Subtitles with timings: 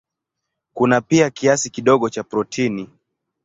[0.73, 2.89] Kuna pia kiasi kidogo cha protini.